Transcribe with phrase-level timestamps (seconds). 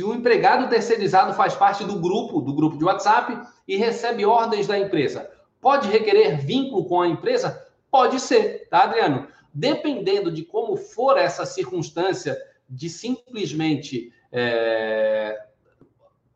[0.00, 4.66] Se o empregado terceirizado faz parte do grupo, do grupo de WhatsApp e recebe ordens
[4.66, 5.30] da empresa,
[5.60, 7.68] pode requerer vínculo com a empresa?
[7.90, 9.28] Pode ser, tá, Adriano?
[9.52, 12.34] Dependendo de como for essa circunstância
[12.66, 15.38] de simplesmente é,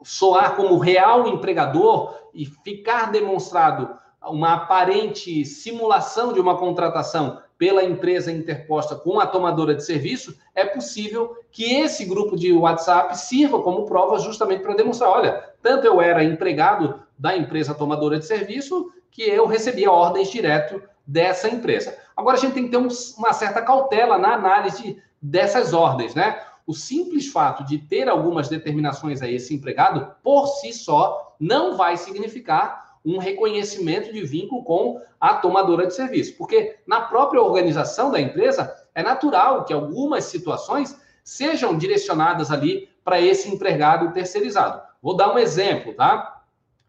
[0.02, 8.30] soar como real empregador e ficar demonstrado uma aparente simulação de uma contratação pela empresa
[8.30, 13.86] interposta com a tomadora de serviço, é possível que esse grupo de WhatsApp sirva como
[13.86, 19.22] prova justamente para demonstrar: olha, tanto eu era empregado da empresa tomadora de serviço que
[19.22, 21.96] eu recebia ordens direto dessa empresa.
[22.14, 26.38] Agora a gente tem que ter um, uma certa cautela na análise dessas ordens, né?
[26.66, 31.96] O simples fato de ter algumas determinações a esse empregado, por si só, não vai
[31.96, 36.36] significar um reconhecimento de vínculo com a tomadora de serviço.
[36.38, 43.20] Porque na própria organização da empresa, é natural que algumas situações sejam direcionadas ali para
[43.20, 44.80] esse empregado terceirizado.
[45.02, 46.42] Vou dar um exemplo, tá?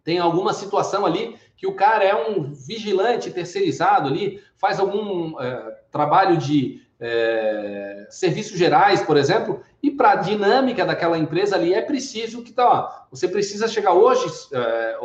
[0.03, 5.79] Tem alguma situação ali que o cara é um vigilante terceirizado ali, faz algum é,
[5.91, 11.81] trabalho de é, serviços gerais, por exemplo, e para a dinâmica daquela empresa ali é
[11.81, 14.97] preciso que tá, ó, você precisa chegar hoje, é,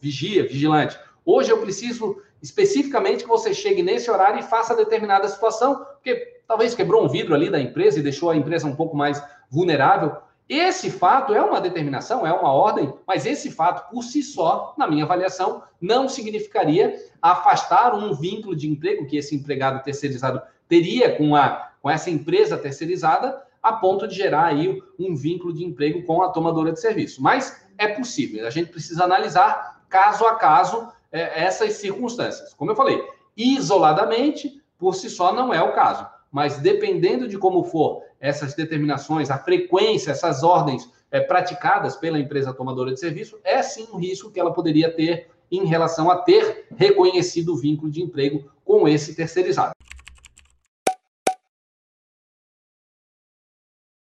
[0.00, 0.98] vigia, vigilante.
[1.24, 6.74] Hoje eu preciso especificamente que você chegue nesse horário e faça determinada situação, porque talvez
[6.74, 10.16] quebrou um vidro ali da empresa e deixou a empresa um pouco mais vulnerável.
[10.46, 14.86] Esse fato é uma determinação, é uma ordem, mas esse fato por si só, na
[14.86, 21.34] minha avaliação, não significaria afastar um vínculo de emprego que esse empregado terceirizado teria com,
[21.34, 26.22] a, com essa empresa terceirizada, a ponto de gerar aí um vínculo de emprego com
[26.22, 27.22] a tomadora de serviço.
[27.22, 32.52] Mas é possível, a gente precisa analisar caso a caso é, essas circunstâncias.
[32.54, 33.02] Como eu falei,
[33.36, 36.06] isoladamente, por si só, não é o caso.
[36.30, 42.52] Mas dependendo de como for essas determinações, a frequência, essas ordens é, praticadas pela empresa
[42.52, 46.66] tomadora de serviço, é sim um risco que ela poderia ter em relação a ter
[46.76, 49.73] reconhecido o vínculo de emprego com esse terceirizado.